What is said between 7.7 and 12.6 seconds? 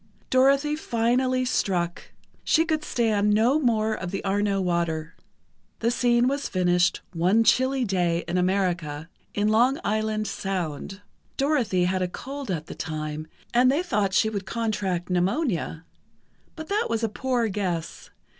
day in America—in Long Island Sound. Dorothy had a cold